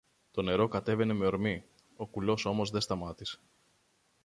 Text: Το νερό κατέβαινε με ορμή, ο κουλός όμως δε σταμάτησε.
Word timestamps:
Το 0.31 0.41
νερό 0.41 0.67
κατέβαινε 0.67 1.13
με 1.13 1.25
ορμή, 1.25 1.63
ο 1.95 2.07
κουλός 2.07 2.45
όμως 2.45 2.69
δε 2.69 2.79
σταμάτησε. 2.79 3.39